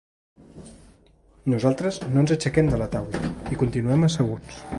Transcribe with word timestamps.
Nosaltres 1.53 2.01
no 2.15 2.25
ens 2.25 2.35
aixequem 2.37 2.73
de 2.75 2.81
la 2.85 2.89
taula, 2.97 3.23
hi 3.53 3.61
continuem 3.65 4.09
asseguts. 4.11 4.63